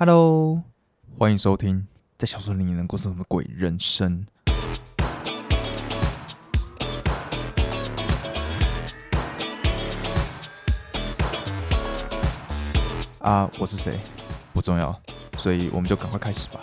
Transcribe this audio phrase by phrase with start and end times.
[0.00, 0.62] Hello，
[1.18, 1.84] 欢迎收听
[2.16, 4.24] 在小说里你能过什么鬼人生？
[13.18, 13.98] 啊，我是谁
[14.52, 14.96] 不重要，
[15.36, 16.60] 所以我们就赶快开始吧。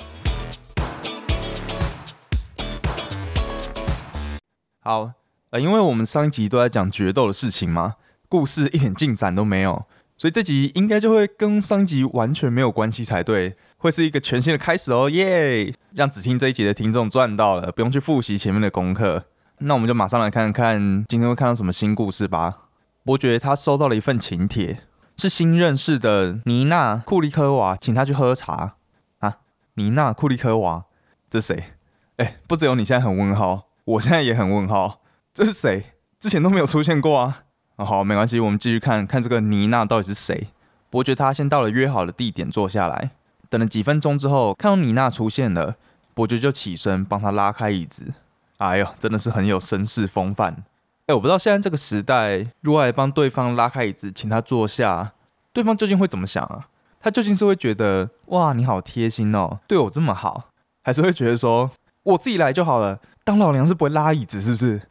[4.80, 5.12] 好，
[5.50, 7.96] 呃，因为我们上一集都在讲决斗的事情嘛，
[8.30, 9.86] 故事一点进展都没有，
[10.18, 15.74] 所以这集应该就会跟上集完全没有关系才对，会是一个全新的开始哦，耶！
[15.94, 19.26] 让只听这一集的听众赚到了，不用去复习前面的功课。
[19.60, 22.70] 那我们就马上来看看今天会看到什么新故事吧。
[23.04, 24.80] 伯爵他收到了一份请帖，
[25.18, 28.78] 是新认识的妮娜库利科娃，请他去喝茶
[29.20, 29.38] 啊。
[29.76, 30.86] 妮娜库利科娃，
[31.30, 31.74] 这谁？
[32.18, 33.68] 哎，不只有你现在很问号。
[33.84, 35.02] 我现在也很问号，
[35.34, 35.94] 这是谁？
[36.20, 37.44] 之前都没有出现过啊！
[37.84, 40.48] 好，没关系，我们继续看看这个妮娜到底是谁。
[40.90, 43.12] 伯爵他先到了约好的地点坐下来，
[43.50, 45.76] 等了几分钟之后，看到妮娜出现了，
[46.14, 48.14] 伯爵就起身帮她拉开椅子。
[48.58, 50.64] 哎呦，真的是很有绅士风范。
[51.08, 55.12] 哎，我不知道现在这个时代，如果来帮对方拉开椅子，请他坐下，
[55.52, 56.68] 对方究竟会怎么想啊？
[57.02, 60.46] 他究竟是会觉得哇，你好贴心哦，对我这么好，
[60.82, 61.70] 还是会觉得说
[62.04, 63.00] 我自己来就好了？
[63.26, 64.82] 当老娘是不会拉椅子，是不是？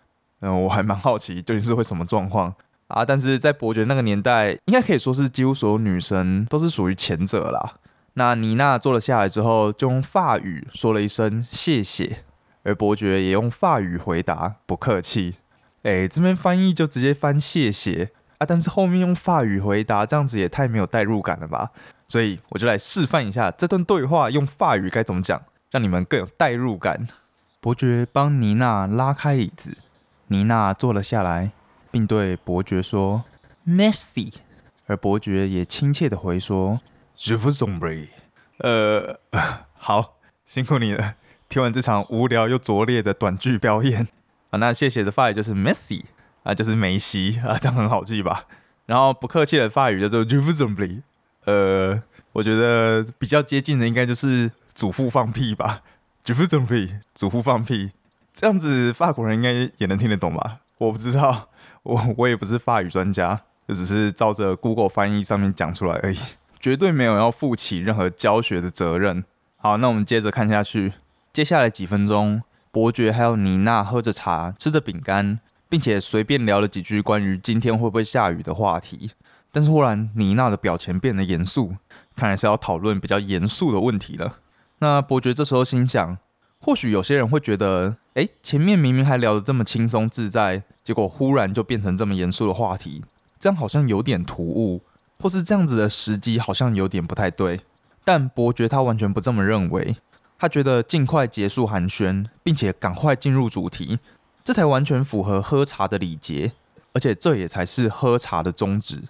[0.40, 2.54] 嗯，我还蛮好奇究竟是会什么状况
[2.88, 3.04] 啊！
[3.04, 7.76] 但是在伯爵那个年代，应该可以说是几乎所有女生都是属于前者啦。
[8.14, 12.24] 那妮娜坐了下来之后，就用法语说了一声谢谢，
[12.62, 15.36] 而伯爵也用法语回答不客气。
[15.82, 21.70] 哎，这边翻译就直接翻谢谢啊，但是后面用法语回答，这样子也太没有代入感了吧？
[22.06, 27.08] 所以我就来示范一下这段对话用法语该怎么讲，让你们更有代入感。
[27.60, 29.76] 伯爵帮妮娜拉开椅子，
[30.28, 31.52] 妮娜坐了下来，
[31.94, 33.22] 并对伯爵说
[33.64, 34.32] “Messi”，。”
[34.86, 36.80] 而伯爵也亲切的回说
[37.16, 38.08] ：“Je vous en prie。”
[38.58, 39.20] 呃，
[39.78, 41.14] 好，辛苦你了。
[41.48, 44.08] 听完这场无聊又拙劣的短剧表演
[44.50, 46.02] 啊，那谢谢的法语就是 Messi
[46.42, 48.46] 啊，就是梅西啊，这样很好记吧？
[48.86, 51.02] 然后不客气的法语叫做 “Je vous en prie”。
[51.44, 52.02] 呃，
[52.32, 55.82] 我觉得比较接近的应该就是祖父放屁吧。
[56.24, 57.92] 祖父放屁，祖父放屁，
[58.32, 60.58] 这样子法国人应该也能听得懂吧？
[60.84, 61.48] 我不知道，
[61.82, 66.18] 我我也不是法语专家，就只是照着 Google 翻译上面讲出来而已，
[66.60, 69.24] 绝对没有要负起任何教学的责任。
[69.56, 70.94] 好，那我们接着看下去。
[71.32, 79.10] 接下来几分钟，伯爵还有妮娜喝着茶，吃着饼干，并且随便聊了几句关于今天会不会下雨的话题。
[79.50, 81.76] 但是忽然，妮娜的表情变得严肃，
[82.14, 84.38] 看来是要讨论比较严肃的问题了。
[84.78, 86.18] 那伯爵这时候心想，
[86.64, 93.04] 或许有些人会觉得，哎，前面明明还聊得这么轻松自在，结果忽然就变成这么严肃的话题，
[93.38, 94.80] 这样好像有点突兀，
[95.20, 97.60] 或是这样子的时机好像有点不太对。
[98.02, 99.96] 但伯爵他完全不这么认为，
[100.38, 103.98] 他觉得尽快结束寒暄，并且赶快进入主题，
[104.42, 106.52] 这才完全符合喝茶的礼节，
[106.94, 109.02] 而且这也才是喝茶的宗旨。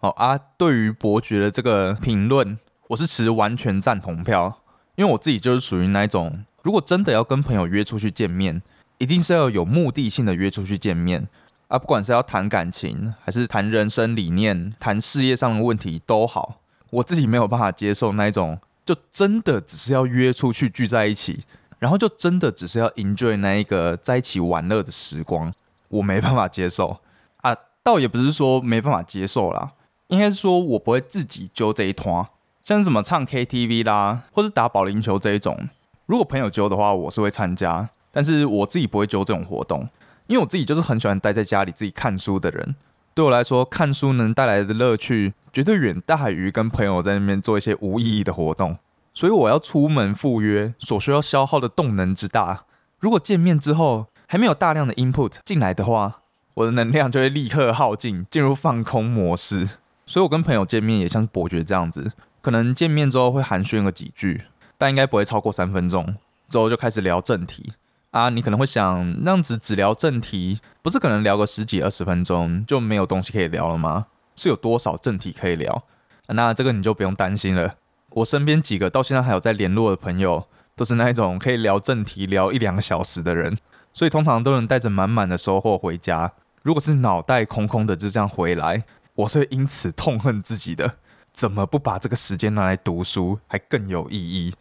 [0.00, 2.58] 好啊，对于伯爵的这个评论，
[2.88, 4.60] 我是持完全赞同票。
[4.94, 8.62] 因为我自己就是属于那一种，如果真的要跟朋友约出去见面，
[8.98, 11.28] 一定是要有目的性的约出去见面
[11.68, 21.44] 啊，不管是要谈感情，还是谈人生理念、谈事业上的问题都好，我自己没有办法接受那一种，就真的只是要约出去聚在一起，
[21.80, 25.52] 然后就真的只是要 enjoy 那一个在一起玩乐的时光，
[25.88, 26.98] 我没办法接受
[27.38, 29.72] 啊，倒也不是说没办法接受啦，
[30.08, 32.24] 应该是说我不会自己揪这一团。
[32.62, 35.68] 像什么唱 KTV 啦，或是打保龄球这一种，
[36.12, 39.88] 如果朋友揪的话，我是会参加，但是我自己不会揪这种活动，
[40.26, 42.76] 因为我自己就是很喜欢待在家里自己看书的人。
[43.14, 48.76] 对我来说，看书能带来的乐趣，绝对远大于跟朋友在那边做一些无意义的活动。
[49.14, 52.64] 所以我要出门赴约所需要消耗的动能之大，
[53.00, 56.20] 如果见面之后还没有大量的 input 进来的话，
[56.52, 59.66] 我的能量就会立刻耗尽，进入放空模式。
[60.04, 62.12] 所以我跟朋友见面也像是伯爵这样子。
[62.42, 64.42] 可能见面之后会寒暄个几句，
[64.82, 66.16] 但应该不会超过三分钟，
[66.48, 67.72] 之后就开始聊正题
[68.10, 68.30] 啊。
[68.30, 74.06] 你可能会想，那样子只聊正题，不是可能聊个十几二十分钟就没有东西可以聊了吗？
[74.34, 75.84] 是有多少正题可以聊？
[76.26, 77.76] 那这个你就不用担心了。
[78.08, 83.56] 我身边几个到现在还有在联络的朋友，都是那一种可以聊正题聊一两个小时的人，
[83.94, 86.32] 所以通常都能带着满满的收获回家。
[86.62, 88.82] 如果是脑袋空空的就这样回来，
[89.14, 90.96] 我是会因此痛恨自己的。
[91.32, 94.52] 怎么不把这个时间拿来读书，还更有意义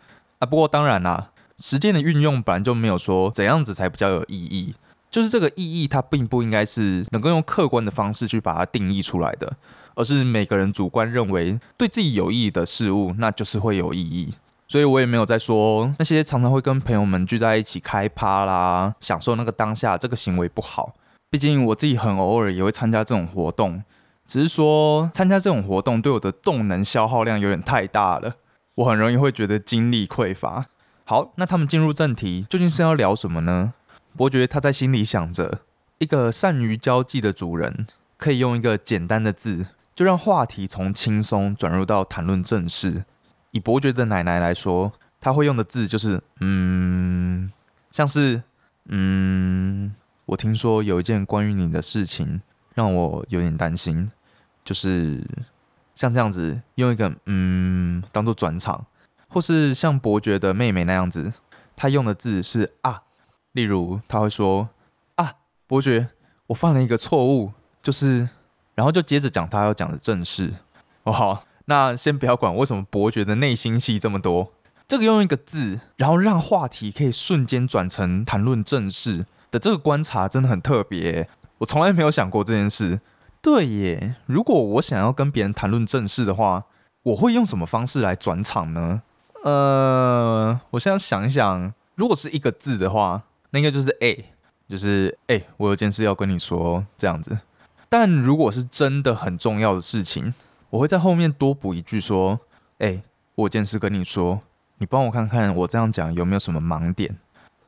[0.41, 0.45] 啊？
[0.45, 4.75] 不过当然啦，时间的运用本来就没有说怎样子才比较有意义，
[5.09, 9.53] 就是这个意义它并不应该是能够用客观的方式去把它定义出来的。
[9.93, 14.33] 而是每个人主观认为对自己有意义的事物，那就是会有意义。
[14.69, 20.93] 所以我也没有在说那些常常会跟朋友们聚在一起开趴啦，享受那个当下这个行为不好。
[21.29, 23.83] 毕竟我自己很偶尔也会参加这种活动，
[24.25, 28.38] 只是说参加这种活动对我的动能消耗量有点太大了，
[28.81, 30.65] 我很容易会觉得精力匮乏。
[31.03, 33.73] 好，那他们进入正题，究竟是要聊什么呢？
[34.15, 35.61] 伯爵他在心里想着，
[35.99, 37.85] 一个善于交际的主人，
[38.17, 43.05] 可以用一个简单的字，就让话题从轻松转入到谈论正事。
[43.51, 47.51] 以伯爵的奶奶来说，他会用的字就是“嗯”，
[47.91, 48.41] 像是
[48.87, 49.93] “嗯”。
[50.25, 52.41] 我听说有一件关于你的事情，
[52.73, 54.09] 让我有点担心，
[54.63, 55.21] 就是
[56.01, 58.88] 像这样子用一个“嗯”当做转场，
[59.27, 61.31] 或是像伯爵的妹妹那样子，
[61.75, 63.03] 他用的字是“啊”。
[63.53, 64.69] 例如他会说
[65.13, 65.33] ：“啊，
[65.68, 66.07] 伯爵，
[66.48, 67.51] 我犯了一个错误，
[67.83, 68.27] 就是……”
[68.74, 70.53] 然后就接着讲他要讲的正事。
[71.03, 71.44] 哦，好。
[71.65, 74.51] 那先不要管为什么伯爵的内心戏这么多，
[74.88, 83.00] 这个用一个字，然后让话题可以瞬间转成谈论正事的这个观察真的很特别，我从来没有想过这件事。
[83.41, 86.65] 对耶，如果我想要跟别人谈论正事的话，
[87.01, 89.01] 我会用什么方式来转场呢？
[89.43, 94.25] 呃，我现在想一想，如果是一个字的话，那应该就是 A，
[94.69, 97.39] 就是哎，我有件事要跟你说这样子。
[97.89, 100.35] 但如果是真的很重要的事情，
[100.69, 102.39] 我会在后面多补一句说
[102.77, 103.01] ：“哎，
[103.33, 104.41] 我有件事跟你说，
[104.77, 107.17] 你帮我看看我这样讲有没有什么盲点。”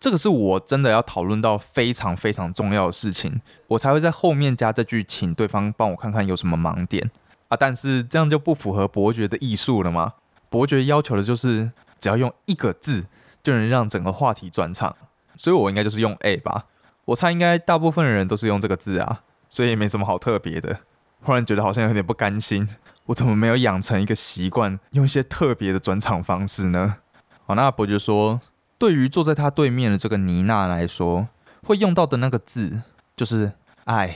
[0.04, 7.10] 这个是我真的要讨论到非常非常重要的事情，我才会在后面加这句，请对方帮我看看有什么盲点
[7.48, 7.56] 啊。
[7.56, 10.16] 但是这样就不符合伯爵的艺术了吗？
[10.50, 11.72] 伯爵要求的就是
[12.02, 13.06] 只要用一个字
[13.42, 14.94] 就能让整个话题转场，
[15.38, 16.66] 所以我应该就是用 A 吧。
[17.06, 20.82] 我猜应该大部分的人都是用这个字啊，所以也没什么好特别的。
[21.22, 22.68] 忽然觉得好像有点不甘心。
[23.06, 26.98] 我怎么没有养成一个习惯，用一些特别的转场方式呢？
[27.46, 28.42] 好，那伯爵说，
[28.84, 31.30] 对于坐在他对面的这个妮娜来说，
[31.66, 32.82] 会用到的那个字
[33.16, 33.54] 就是
[33.88, 34.14] “爱”。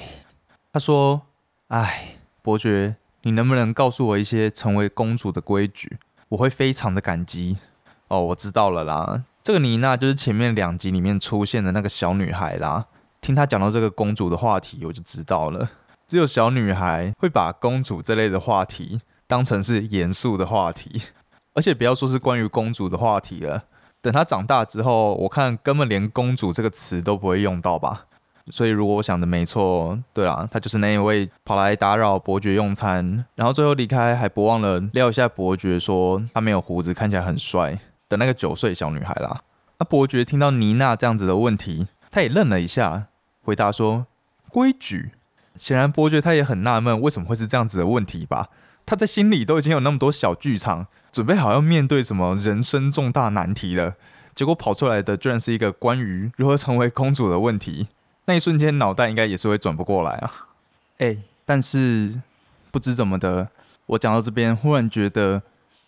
[0.74, 1.22] 他说
[1.72, 5.98] ：“哎，伯爵，你能不能告诉我一些成为公主的规矩？
[6.28, 7.60] 我会非常的感激。”
[8.10, 12.88] 哦，我知道了啦，这个妮娜就是前面两集里面出现的那个小女孩啦。
[13.22, 15.69] 听她讲到这个公主的话题，我就知道了。
[16.10, 21.04] 只有小女孩会把公主这类的话题当成是严肃的话题，
[21.54, 23.64] 而且不要说是关于公主的话题了。
[24.01, 28.05] 等她长大之后，我看根本连“公主”这个词都不会用到吧。
[28.49, 37.77] 所以，如果我想的没错，对啊，她就是那一位跑来打扰伯爵用餐，然后最后离开还不忘了撩一下伯爵，说他没有胡子，看起来很帅
[38.07, 39.41] 的那个九岁小女孩啦。
[39.79, 43.07] 那伯爵听到妮娜这样子的问题，他也愣了一下，
[43.44, 44.07] 回答说
[44.49, 45.11] ：“规矩。”
[45.57, 48.47] 显然，伯爵他也很纳闷，为什么会是这样子的问题吧？
[48.85, 53.95] 他在心里都已经有那么多小剧场，准备好要面对什么人生重大难题了，
[54.36, 57.88] 结果跑出来的居然是一个关于如何成为公主的问题。
[58.25, 60.48] 那一瞬间，脑袋应该也是会转不过来啊！
[60.98, 62.21] 哎，但是
[62.71, 63.48] 不知怎么的，
[63.86, 65.42] 我讲到这边，忽然觉得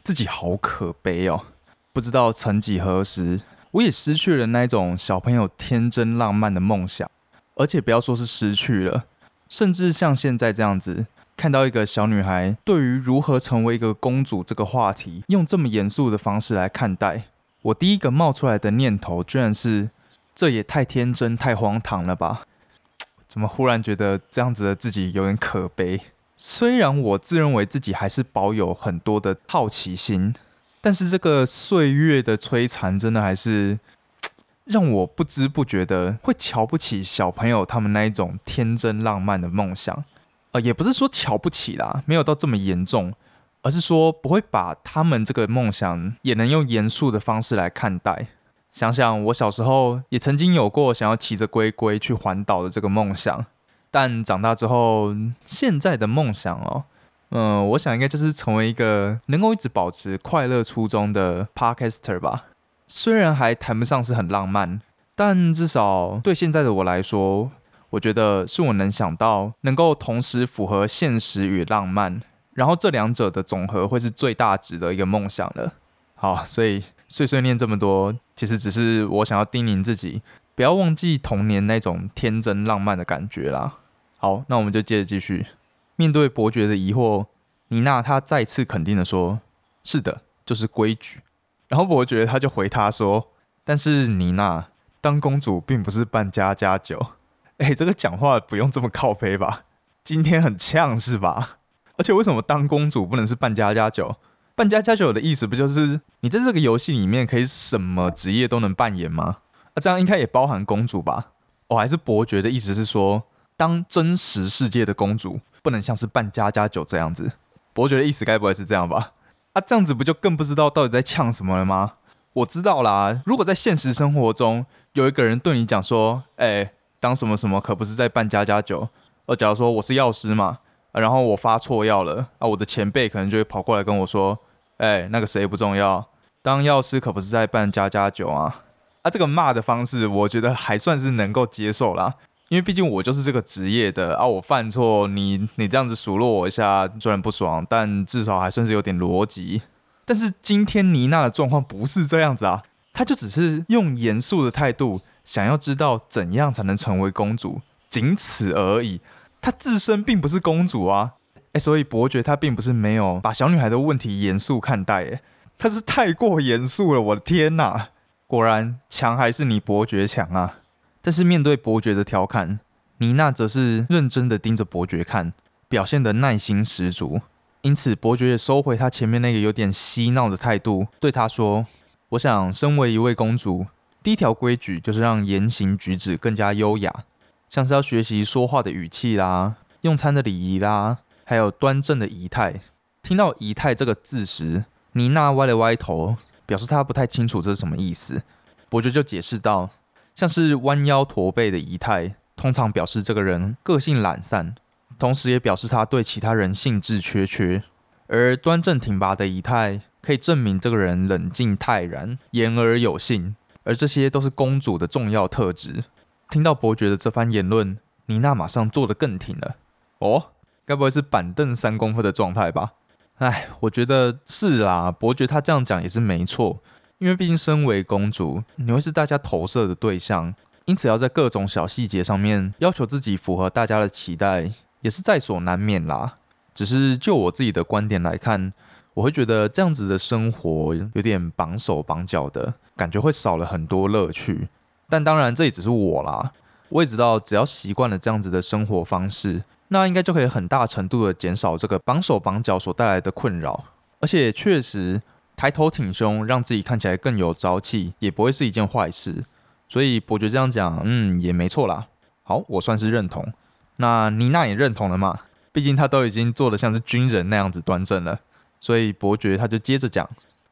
[0.04, 1.46] 自己好可悲哦。
[1.92, 7.10] 不知道曾几何时，我也失去了那种小朋友天真浪漫的梦想，
[7.56, 9.04] 而且不要说是失去了。
[9.50, 11.08] 甚至像现在这样子，
[11.40, 17.28] 看到一个小女孩对于如何成为一个公主这个话题，用这么严肃的方式来看待，
[17.62, 19.90] 我第一个冒出来的念头，居然是
[20.36, 22.42] 这也太天真、太荒唐了吧？
[23.26, 26.02] 怎么忽然觉得这样子的自己有点可悲？
[26.36, 30.36] 虽然我自认为自己还是保有很多的好奇心，
[30.82, 33.80] 但是这个岁月的摧残，真的还是。
[34.70, 40.04] 让我不知不觉的会瞧不起小朋友他们那一种天真浪漫的梦想，
[40.52, 43.14] 呃，也不是说瞧不起啦，没有到这么严重，
[43.62, 48.28] 而是说不会把他们这个梦想也能用严肃的方式来看待。
[48.72, 53.46] 想想我小时候也曾经有过想要骑着龟龟去环岛的这个梦想，
[53.92, 56.84] 但长大之后现在的梦想哦，
[57.32, 62.46] 嗯，我想应该就是成为一个能够一直保持快乐初衷的 podcaster 吧。
[62.88, 64.82] 虽然还谈不上是很浪漫，
[65.16, 67.52] 但至少对现在的我来说，
[67.92, 72.22] 我觉得是我能想到能够同时符合现实与浪漫，
[72.54, 75.74] 然后这两者的总和会是最大值的一个梦想了。
[76.16, 80.22] 好，所以碎碎念这么多，其实只是我想要叮咛自己，
[80.54, 83.78] 不要忘记童年那种天真浪漫的感觉啦。
[84.18, 85.48] 好，那我们就接着继续。
[85.96, 87.28] 面对伯爵的疑惑，
[87.70, 89.40] 妮娜她再次肯定的说
[89.84, 91.22] ：“是的，就是规矩。”
[91.70, 93.30] 然后伯爵他就回他说
[93.64, 94.68] ：“但是妮娜
[95.00, 97.14] 当公主并不是办家家酒。”
[97.60, 99.64] 哎，这个讲话不用这么靠背吧？
[100.04, 101.60] 今天很呛是吧？
[101.98, 104.16] 而且为什么当公主不能是扮家家酒？
[104.56, 109.38] 扮家家酒的意思不就是你在这个游戏里面可以什么职业都能扮演吗？
[109.76, 111.28] 那这样应该也包含公主吧？
[111.68, 113.24] 哦，还是伯爵的意思是说，
[113.56, 117.32] 当真实世界的公主不能像是扮家家酒这样子？
[117.74, 119.12] 伯爵的意思该不会是这样吧？
[119.54, 121.96] 啊，这样子不就更不知道到底在呛什么了吗？
[122.34, 128.90] 我知道啦，如果在现实生活中有一个人对你讲说，哎，当什么什么可不是在扮家家酒。
[129.26, 130.60] 呃，假如说我是药师嘛，
[130.92, 134.40] 然后我发错药了，啊，我的前辈可能就会跑过来跟我说，
[134.78, 136.10] 哎，那个谁不重要，
[136.42, 138.64] 当药师可不是在扮家家酒啊。
[139.02, 142.16] 啊，这个骂的方式，我觉得还算是能够接受啦，
[142.50, 149.62] 因为毕竟我就是这个职业的啊，我犯错，你你这样子数落我一下，虽然不爽，但至少还算是有点逻辑。
[150.04, 155.00] 但是今天妮娜的状况不是这样子啊，她就只是用严肃的态度，
[155.30, 159.00] 想要知道怎样才能成为公主，仅此而已。
[159.40, 161.14] 她自身并不是公主啊，
[161.54, 165.22] 哎，所以伯爵他并不是没有把小女孩的问题严肃看待，哎，
[165.56, 167.90] 他是太过严肃了，我的天哪！
[168.26, 170.62] 果然强还是你伯爵强啊！
[171.04, 172.60] 但是面对伯爵的调侃，
[172.98, 175.34] 妮娜则是认真的盯着伯爵看，
[175.68, 177.22] 表现的耐心十足。
[177.62, 181.68] 因此，伯爵也收回他前面那个有点嬉闹的态度，对他说
[182.10, 183.68] ：“我想，身为一位公主，
[184.02, 187.04] 第一条规矩就是让言行举止更加优雅，
[187.50, 192.62] 像是要学习说话的语气啦、用餐的礼仪啦，还有端正的仪态。”
[193.04, 196.18] 听到“仪态”这个字时，妮娜歪了歪头。
[196.46, 198.24] 表示她不太清楚这是什么意思，
[198.70, 199.70] 伯爵就解释道
[200.16, 204.56] ：“像是弯腰驼背的仪态，通常表示这个人个性懒散，
[204.98, 207.62] 同时也表示他对其他人兴致缺缺；
[208.08, 213.36] 而端正挺拔的仪态，可以证明这个人冷静泰然、言而有信，
[213.70, 215.84] 而这些都是公主的重要特质。”
[216.32, 219.58] 听到伯爵的这番言论，妮娜马上坐得更挺了。
[220.00, 220.32] 哦，
[220.66, 222.74] 该不会是板凳三公分的状态吧？
[223.18, 226.64] 哎，我觉得是啦，伯爵他这样讲也是没错，
[226.98, 230.34] 因为毕竟身为公主，你会是大家投射的对象，
[230.66, 236.18] 因此要在各种小细节上面要求自己符合大家的期待，也是在所难免啦。
[236.54, 238.54] 只是就我自己的观点来看，
[238.96, 244.48] 我会觉得这样子的生活有点绑手绑脚的感觉，会少了很多乐趣。
[244.88, 246.32] 但当然，这也只是我啦，
[246.70, 249.44] 我也知道，只要习惯了这样子的生活方式。
[249.68, 253.66] 那应该就可以很大程度的减少这个绑手绑脚所带来的困扰，
[254.00, 255.02] 而且确实
[255.36, 259.26] 抬头挺胸，让自己看起来更有朝气，也不会是一件坏事。
[259.68, 261.88] 所以伯爵这样讲，嗯，也没错啦。
[262.24, 263.32] 好，我算是认同。
[263.76, 265.20] 那妮娜也认同了嘛？
[265.52, 268.20] 毕竟她都已经做的像是军人那样子端正了。
[268.62, 270.10] 所以伯爵他就接着讲，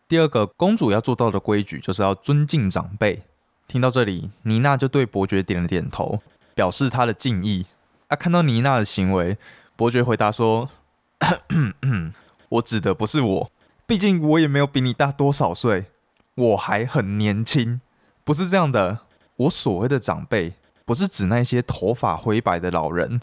[0.07, 3.23] 第二个公主要做到的规矩就是要尊敬长辈。
[3.67, 6.21] 听到这里，妮娜就对伯爵点了点头，
[6.55, 7.65] 表示她的敬意。
[8.07, 8.15] 啊！
[8.15, 9.37] 看到妮娜的行为，
[9.75, 10.69] 伯爵回答说
[12.47, 13.51] ：“我指的不是我，
[13.85, 15.87] 毕竟我也没有比你大多少岁，
[16.35, 17.81] 我还很年轻。
[18.23, 18.99] 不是这样的，
[19.35, 20.53] 我所谓的长辈，
[20.85, 23.19] 不是指那些头发灰白的老人。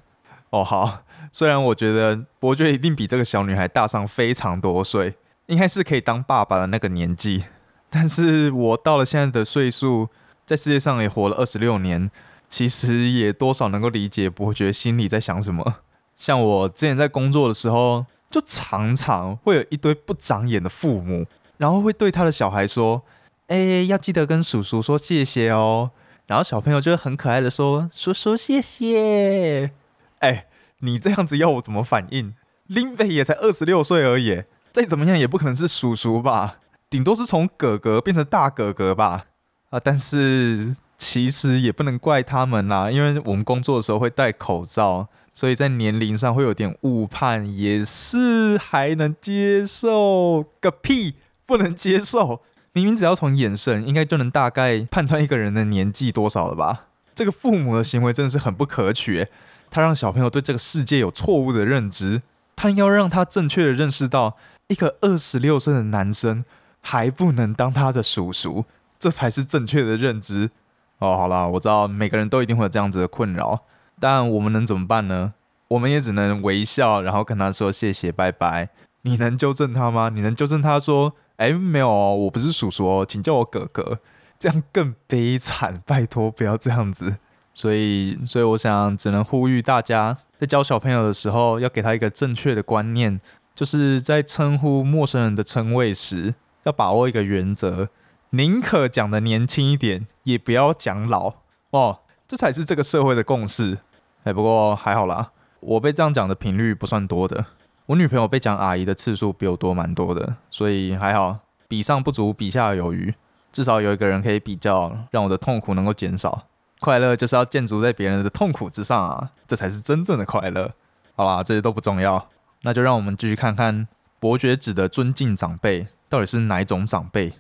[0.50, 5.14] 哦，好，虽然我觉得伯爵一定比这个小女孩大上非常多岁，
[5.46, 7.44] 应该是可以当爸爸的那个年纪，
[7.90, 10.08] 但是我到了现在的岁数，
[10.46, 12.10] 在世界上也活了二十六年。”
[12.46, 15.78] 其实也多少能够理解伯爵心里在想什么。
[16.16, 23.02] 像我之前在工作的时候，就常常会有一堆不长眼的父母，然后会对他的小孩说
[23.48, 25.90] ：“哎，要记得跟叔叔说谢谢哦。”
[26.28, 29.72] 然后小朋友就会很可爱的说：“叔叔谢谢。”
[30.20, 30.46] 哎，
[30.80, 32.34] 你这样子要我怎么反应？
[32.68, 36.56] 林北也才二十六岁而已，再怎么样也不可能是叔叔吧？
[36.90, 39.24] 顶多是从哥哥变成大哥哥吧？
[39.70, 40.76] 啊，但是。
[40.96, 52.42] 其实也不能怪他们啦，因为我们工作的时候会戴口罩，所以在年龄上会有点误判，也是还能接受个屁，不能接受。
[52.72, 56.86] 明明只要从眼神，应该就能大概判断一个人的年纪多少了吧？
[57.16, 59.26] 这个父母的行为真的是很不可取，
[59.68, 62.22] 他让小朋友对这个世界有错误的认知，
[62.54, 64.36] 他应该让他正确的认识到，
[64.68, 66.44] 一个二十六岁的男生
[66.80, 68.64] 还不能当他的叔叔，
[68.98, 70.50] 这才是正确的认知。
[70.98, 73.60] 哦，好了，我知道每个人都一定会有这样子的困扰，
[74.00, 75.34] 但我们能怎么办呢？
[75.68, 78.68] 我们也只能微笑，然后跟他说谢谢，拜拜。
[79.02, 80.08] 你能纠正他吗？
[80.08, 83.98] 你能纠正他说，哎，没有，我不是叔叔哦，请叫我哥哥。
[84.38, 87.16] 这样更悲惨，拜托不要这样子。
[87.54, 93.20] 所以，所以我想只能呼吁大家，在教小朋友的时候，要给他一个正确的观念，
[93.54, 96.34] 就是在称呼陌生人的称谓时，
[96.64, 97.88] 要把握一个原则。
[98.30, 101.34] 宁可讲的年轻一点，也不要讲老
[101.70, 103.78] 哦，这才是这个社会的共识。
[104.24, 105.30] 哎，不过还好啦，
[105.60, 107.46] 我被这样讲的频率不算多的。
[107.86, 113.14] 我女朋友被讲阿姨的次数比我多蛮多的，所以还好，比上不足，比下有余，
[113.52, 116.46] 至少有一个人可以比较，让我的痛苦能够减少。
[116.80, 120.72] 快乐就是要建筑在别人的痛苦之上啊，这才是真正的快乐。
[121.14, 122.28] 好吧，这些都不重要，
[122.64, 123.86] 那就让我们继续看看
[124.18, 127.34] 伯爵指的尊敬长辈到底是哪一种长辈。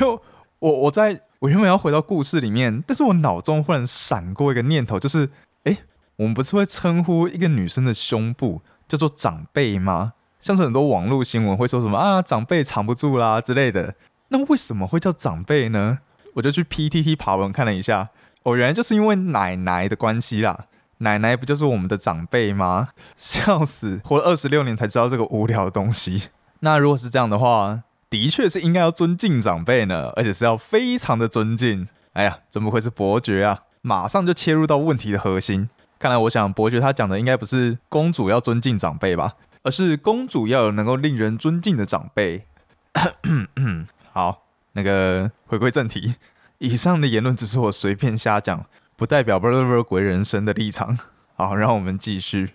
[0.00, 0.20] 哟，
[0.58, 5.30] 我我在我原本要回到故事里面，但是我脑中忽然闪过一个念头，就是，
[5.64, 5.78] 哎，
[6.16, 10.14] 我们不是会称呼一个女生的胸部叫做长辈吗？
[10.40, 13.94] 像是很多网络新闻会说什么啊，长辈藏不住啦之类的。
[14.28, 16.00] 那为什么会叫长辈呢？
[16.34, 18.10] 我就去 PTT 爬文看了一下，
[18.44, 20.66] 哦，原来就是因为奶奶的关系啦。
[21.02, 22.88] 奶奶不就是我们的长辈吗？
[23.16, 26.28] 笑死，活了二十六年才知道这个无聊的东西。
[26.60, 31.88] 那如果是这样的话，的确是应该要尊敬长辈呢，而且是要非常的尊敬。
[32.12, 33.62] 哎呀，怎么会是伯爵啊？
[33.82, 35.70] 马上就切入到问题的核心。
[35.98, 42.44] 看来我想伯爵他讲的应该不是公主要尊敬长辈吧，而是公主要有能够令人尊敬的长辈。
[44.12, 44.42] 好，
[44.72, 46.16] 那个回归正题，
[46.58, 48.66] 以上的言论只是我随便瞎讲。
[49.00, 50.98] 不代表不不鬼人生的立场。
[51.34, 52.50] 好，让我们继续。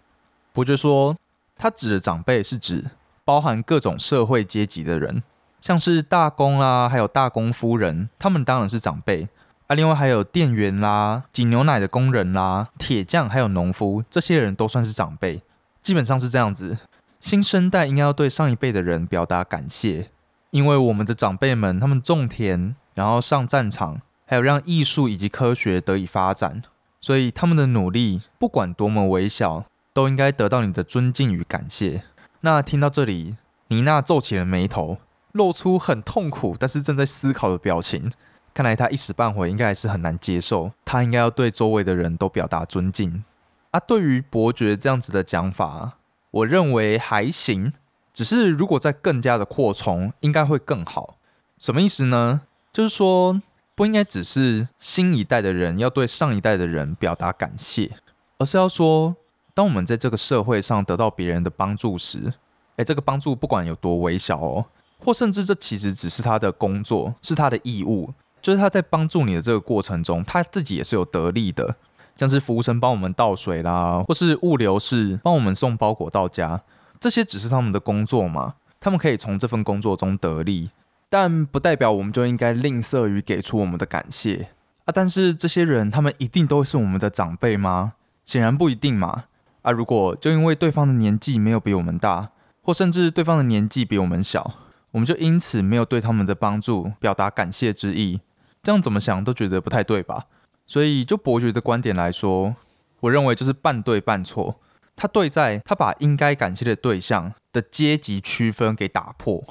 [0.53, 1.17] 伯爵说，
[1.57, 2.85] 他指的长辈是指
[3.23, 5.23] 包含各种社会阶级的人，
[5.59, 9.27] 像是大公啦，还有大公夫人，他们当然是长辈
[9.65, 9.73] 啊。
[9.73, 15.41] 另外还有店员啦、挤牛奶的工人啦、铁匠，还有农夫，这些人都算是长辈。
[15.81, 16.77] 基本上是这样子。
[17.19, 20.11] 新生代应该要对上一辈的人表达感谢，
[20.51, 23.99] 因为我们的长辈们，他们种田，然后上战场。
[24.25, 26.63] 还有让艺术以及科学得以发展，
[26.99, 32.03] 所以他们的努力不管多么微小，都应该得到你的尊敬与感谢。
[32.41, 34.97] 那听到这里，妮娜皱起了眉头，
[35.31, 38.11] 露出很痛苦但是正在思考的表情。
[38.53, 43.23] 看来她一时半会应该还是很难接受，她应该要对周围的人都表达尊敬。
[43.69, 45.97] 啊，对于伯爵这样子的讲法，
[46.31, 47.73] 我认为还行，
[48.11, 51.17] 只是如果再更加的扩充，应该会更好。
[51.59, 52.41] 什么意思呢？
[52.73, 53.41] 就是说。
[53.75, 57.91] 不应该只是新一代的人要对上一代的人表达感谢，
[58.37, 59.17] 而是要说，
[59.53, 62.33] 当我们在这个社会上得到别人的帮助时，
[62.77, 64.65] 诶，这个帮助不管有多微小哦，
[64.97, 71.75] 或甚至这其实只是他的工作，是他的义务，就是他在帮助你的这个过程中，他自己也是有得利的，
[72.15, 76.61] 像是服务生帮我们倒水啦，或是物流是帮我们送包裹到家，
[76.97, 80.69] 这些只是他们的工作嘛，他们可以从这份工作中得利。
[81.09, 84.49] 但不代表我们就应该吝啬于给出我们的感谢
[84.85, 84.91] 啊！
[84.93, 87.93] 但是这些人，他们一定都是我们的长辈吗？
[88.25, 89.25] 显然不一定嘛！
[89.61, 94.55] 啊，如果就因为对方的年纪没有比我们大，或甚至对方的年纪比我们小，
[94.91, 98.21] 我们就因此没有对他们的帮助表达感谢之意，
[98.61, 100.25] 这样怎么想都觉得不太对吧？
[100.67, 102.55] 所以就伯爵的观点来说，
[103.01, 104.59] 我认为就是半对半错。
[104.95, 109.43] 他对在他把应该感谢的对象的阶级区分给打破。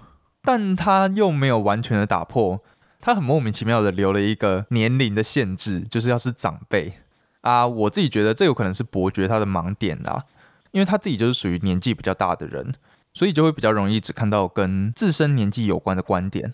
[0.45, 2.61] 但他又没有完全的打破，
[3.01, 6.99] 他很莫名其妙的留了一个年龄的限制，就是要是长辈
[7.41, 7.67] 啊。
[7.67, 10.25] 我自己觉得这有可能是伯爵他的盲点啦，
[10.71, 12.75] 因为他自己就是属于年纪比较大的人，
[13.15, 16.53] 所以就会比较容易只看到跟自身年纪有关的观点。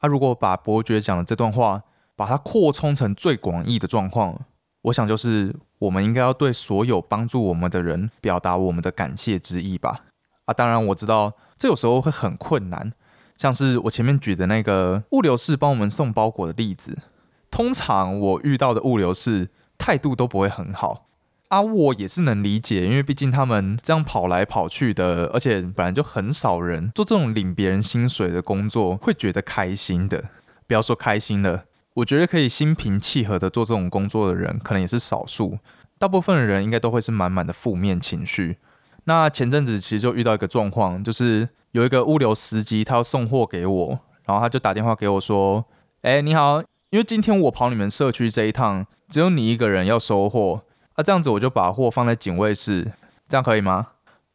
[0.00, 1.82] 他如果把伯爵讲的这段话，
[2.14, 4.40] 把它扩充成最广义的状况，
[4.82, 10.04] 我想就是我们应该要对所有帮助我们的人表达我们的感谢之意吧。
[10.44, 12.92] 啊，当然我知道这有时候会很困难。
[13.42, 16.96] 像是我前面举的那个物流室帮我们送包裹的例子，
[17.50, 21.08] 通常我遇到的物流室态度都不会很好
[21.48, 21.60] 啊。
[21.60, 30.26] 我也是能理解，因为毕竟他们这样跑来跑去的，而且本来就很少人做这种领别人薪水的工作，会觉得开心的。
[30.68, 35.58] 不要说开心了，我觉得可以心平气和的做这种工作的人，可能也是少数。
[35.98, 38.58] 大部分的人应该都会是满满的负面情绪。
[39.04, 41.48] 那前阵子其实就遇到一个状况，就是。
[41.72, 45.64] 有一个物流司机，他要送货给我，然后他就打电话给我说
[46.02, 46.60] ：“哎，你好，
[46.90, 50.64] 因为今天我跑你们社区这一趟，只有你一个人要收货，
[50.96, 52.92] 啊，这样子我就把货放在警卫室，
[53.26, 53.86] 这样可以吗？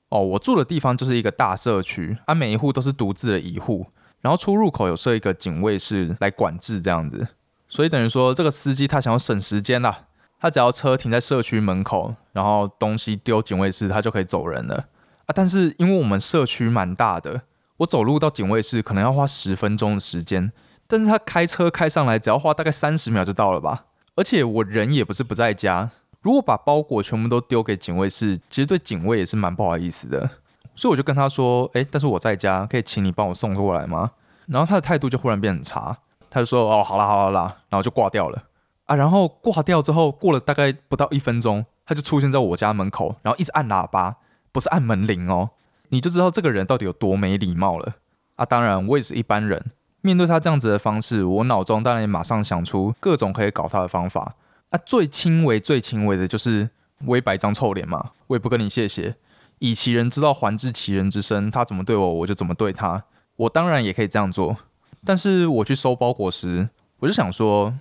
[0.09, 3.85] 哦，我住的地方就是一个大社区，啊，每一户都是独自的一户，
[4.21, 7.27] 然后出入口有设一个警卫室来管制这样子，
[7.69, 10.06] 所以等于说这个司机他想要省时间啦，
[10.39, 14.85] 他只要车停在社区门口，然后东西丢警卫室，他就可以走人了。”
[15.27, 15.33] 啊！
[15.35, 17.41] 但是因为我们社区蛮大的，
[17.77, 20.53] 我走路到警卫室可能要花十分钟的时间，
[20.87, 23.85] 但是他开车开上来只要花大概三十秒就到了吧。
[24.15, 30.29] 而且我人也不是不在家，如果把包裹全部都丢给警卫室，其实对警卫也是蛮不好意思的。
[30.73, 34.11] 所以我就跟他说：“哎，但是我在家，可以请你帮我送过来吗？”
[34.47, 35.97] 然后他的态度就忽然变很差，
[36.29, 38.43] 他就说：“哦，好啦好啦啦。”然后就挂掉了。
[38.87, 44.17] 啊，然后挂掉之后，过了大概不到一分钟，他就出现在我家门口，然后一直按喇叭。
[44.49, 45.51] 不是按门铃哦，
[45.89, 47.97] 你就知道这个人到底有多没礼貌了
[48.37, 48.45] 啊！
[48.45, 49.63] 当然，我也是一般人，
[50.01, 54.33] 面对他这样子的方式，我脑中当然也马上想出各种可以搞他的方法
[54.71, 54.79] 啊。
[54.83, 56.71] 最轻微、最轻微的就是
[57.05, 59.15] 我也摆张臭脸嘛，我也不跟你谢谢。
[59.59, 63.03] 以其人之道还治其人之身，他怎么对我，我就怎么对他。
[63.35, 64.57] 我当然也可以这样做，
[65.05, 66.69] 但是我去收包裹时，
[66.99, 67.75] 我就想说，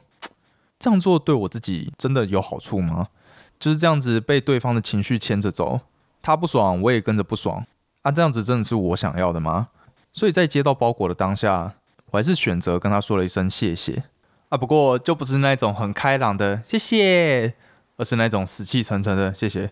[0.78, 3.08] 这样做对我自己真的有好处吗？
[3.58, 5.80] 就是这样子被对方的情绪牵着走，
[6.20, 7.66] 他不爽我也跟着不爽
[8.02, 9.68] 啊，这样子真的是我想要的吗？
[10.12, 11.74] 所以在接到包裹的当下，
[12.10, 14.04] 我还是选择跟他说了一声谢谢
[14.50, 14.58] 啊。
[14.58, 17.54] 不过就不是那种很开朗的谢谢，
[17.96, 19.70] 而是那种死气沉沉的谢谢。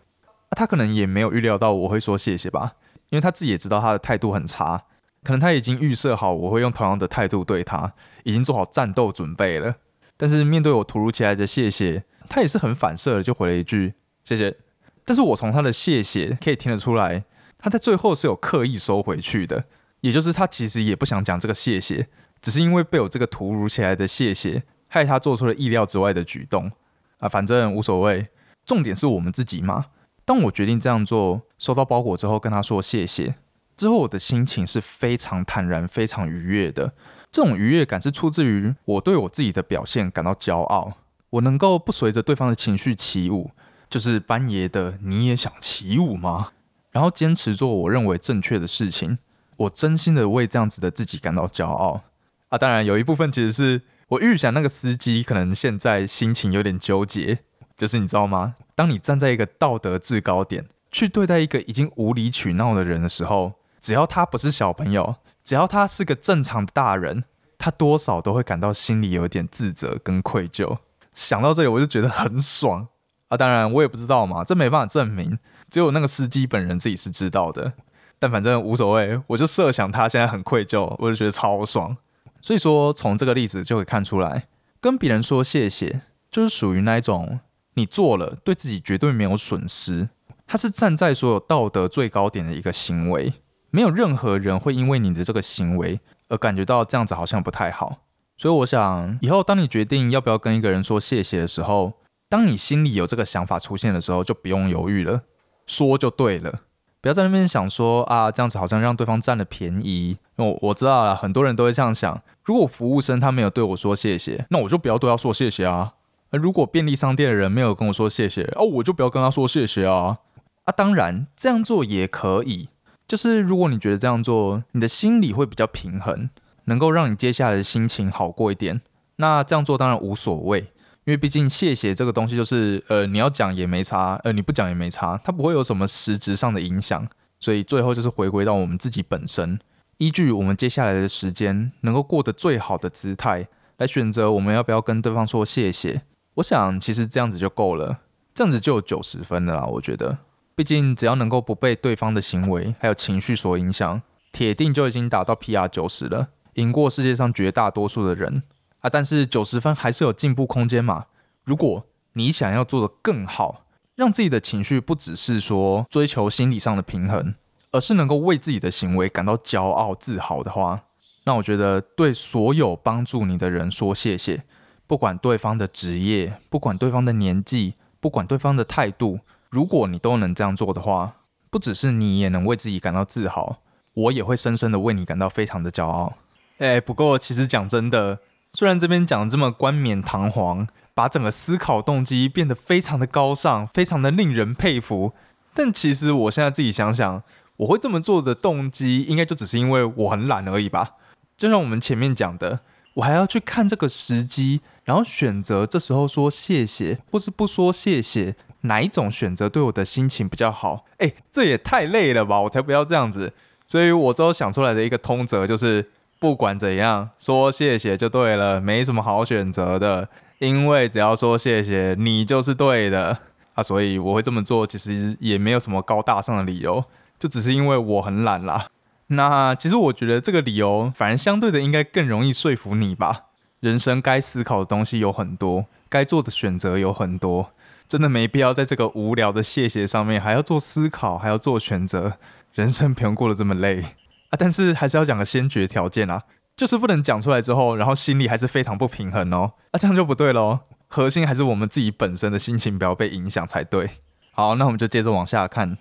[0.51, 2.75] 他可能也没有预料到我会说谢谢吧，
[3.11, 4.85] 因为他自己也知道他的态度很差，
[5.23, 9.77] 可能他已经预设好我会用同样的态度对他，已经做好战斗准备了。
[10.25, 12.03] 但是面对我突如其来的谢谢。
[12.31, 13.93] 他也是很反射的，就回了一句
[14.25, 14.57] 谢谢。
[15.05, 17.27] 但是我从他的谢谢可以听得出来，
[17.59, 19.65] 他在最后是有刻意收回去的，
[20.01, 22.09] 也就是他其实也不想讲这个谢谢，
[22.41, 26.73] 只是因为被我这个突如其来的谢谢害他做出了意料之外的举动
[27.19, 27.29] 啊。
[27.29, 28.29] 反正无所谓，
[28.65, 29.85] 重点是我们自己嘛。
[30.25, 33.35] 当我决定这样做，收到包裹之后跟他说谢谢
[33.77, 36.95] 之后，我的心情是非常坦然、非常愉悦的。
[37.35, 40.93] 这种愉悦感是出自于我对我自己的表现感到骄傲。
[41.31, 43.51] 我能够不随着对方的情绪起舞，
[43.91, 46.53] 就是班爷的你也想起舞吗？
[46.93, 49.19] 然后坚持做我认为正确的事情，
[49.57, 52.03] 我真心的为这样子的自己感到骄傲
[52.51, 52.57] 啊！
[52.57, 57.41] 当然有一部分其实是我预想那个司机可能现在心情有点纠结，
[57.77, 58.55] 就是你知道吗？
[58.77, 67.25] 当你站在一个道德制高点去对待一个已经无理取闹的人的时候，只要他不是小朋友，只要他是个正常的大人，
[67.59, 70.79] 他多少都会感到心里有点自责跟愧疚。
[71.13, 72.89] 想到这里，我就觉得很爽
[73.29, 73.37] 啊！
[73.37, 75.39] 当然，我也不知道嘛，这没办法证明，
[75.71, 77.75] 只有那个司机本人自己是知道的。
[78.19, 81.97] 但反正无所谓，我就设想他现在很愧疚，我就觉得超爽。
[82.41, 84.49] 所以说，从这个例子就可以看出来，
[84.81, 87.41] 跟别人说谢谢，就是属于那一种
[87.75, 90.09] 你做了对自己绝对没有损失，
[90.47, 93.35] 他是站在所有道德最高点的一个行为，
[93.75, 97.97] 没有任何人会因为你的这个行为而感觉到这样子好像不太好。
[98.37, 101.95] 所以我想，以后当你决定要不要跟一个人说谢谢的时候，
[102.29, 105.23] 当你心里有这个想法出现的时候，就不用犹豫了，
[105.67, 106.61] 说就对了。
[107.01, 110.19] 不要在那边想说啊，这样子好像让对方占了便宜。
[110.37, 112.23] 我我知道了，很多人都会这样想。
[112.45, 115.95] 如果服务生他没有对我说谢谢，那我就不要对他说谢谢啊。
[116.31, 120.21] 如果便利商店的人没有跟我说谢谢，哦，我就不要跟他说谢谢啊。
[120.65, 122.69] 啊，当然这样做也可以，
[123.07, 126.31] 就是如果你觉得这样做，你的心理会比较平衡。
[126.67, 128.81] 能够让你接下来的心情好过一点，
[129.17, 130.61] 那这样做当然无所谓，
[131.05, 137.07] 因为毕竟谢谢这个东西就是，呃，你要讲也没差，呃，你不讲也没差，它不会有什么实质上的影响，
[137.39, 139.61] 所以最后就是回归到我们自己本身，
[139.99, 146.01] 依据我们接下来的时间能够过得最好的姿态来选择我们要不要跟对方说谢谢。
[146.37, 147.99] 我想其实这样子就够了，
[148.35, 149.65] 这样子就有九十分了啦。
[149.67, 150.17] 我觉得，
[150.55, 156.29] 毕竟只要能够不被对方的行为还有情绪所影响，铁定就已经达到 PR 九十了。
[156.55, 158.45] 赢过世界上绝大多数的人
[158.81, 161.07] 啊，但是九十分还是有进步空间嘛。
[161.43, 163.65] 如果你想要做得更好，
[163.97, 167.35] 让自己的情绪不只是说追求心理上的平衡，
[167.73, 170.85] 而是能够为自己的行为感到骄傲自豪的话，
[171.25, 174.45] 那我觉得对所有帮助你的人说谢谢，
[174.87, 179.21] 不管对方的职业，不管对方的年纪，不管对方的态度，
[179.55, 181.15] 如果你都能这样做的话，
[181.49, 183.59] 不只是你也能为自己感到自豪，
[183.95, 186.15] 我也会深深的为你感到非常的骄傲。
[186.59, 188.19] 哎，不过其实讲真的，
[188.53, 195.13] 虽然这边讲的这么冠冕堂皇，把整个思考动机变得非常的高尚，非常的令人佩服，
[195.55, 197.23] 但其实我现在自己想想，
[197.59, 200.97] 我会这么做的动机，应该就只是因为我很懒而已吧。
[201.37, 202.63] 就像我们前面讲的，
[202.95, 210.85] 我还要去看这个时机，然后选择这时候说谢谢，或是不说谢谢，哪一种选择对我的心情比较好？
[210.99, 212.41] 哎，这也太累了吧！
[212.43, 213.33] 我才不要这样子。
[213.67, 215.91] 所以我之后想出来的一个通则就是。
[216.21, 223.19] 不管怎样，说谢谢就对了，没什么好选择的，因为只要说谢谢，你就是对的
[223.53, 223.63] 啊。
[223.63, 226.83] 所以我会这么做，其实也没有什么高大上的理由，
[227.19, 228.69] 就只是因为我很懒啦。
[229.09, 233.25] 那其实我觉得这个理由，反而相对的应该更容易说服你吧。
[233.61, 237.51] 人生该思考的东西有很多，该做的选择有很多，
[237.87, 242.19] 真的没必要在这个无聊的谢谢上面还要做思考，还要做选择，
[242.53, 243.83] 人生不用过得这么累
[244.31, 244.37] 啊。
[244.39, 246.25] 但是还是要讲个先决条件啊，
[246.57, 250.61] 就是不能讲出来之后，然后心里还是非常不平衡哦，啊，这样就不对喽。
[250.89, 253.91] 核心还是我们自己本身的心情不要被影响才对。
[254.33, 255.77] 好，那我们就接着往下看。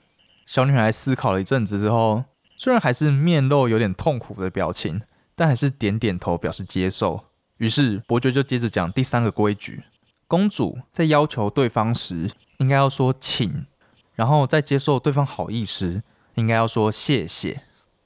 [0.46, 2.26] 小女孩思考了一阵子之后，
[2.58, 5.02] 虽然还是面露有点痛苦的表情，
[5.36, 7.26] 但还是点点头表示接受。
[7.58, 9.84] 于是伯爵就接着讲第三个规矩：
[10.34, 13.68] 公主在要求对方时，应该要说请；
[14.16, 16.02] 然后在接受对方好意时，
[16.34, 17.62] 应该要说谢谢。